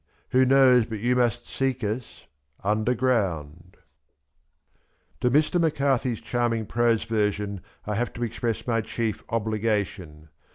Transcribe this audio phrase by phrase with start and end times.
[0.29, 2.23] Who knows but you must seek us—
[2.63, 3.77] underground?
[3.77, 3.81] H
[5.21, 10.29] To Mr, McCarthy s charming prose version I have to express my chief obligation.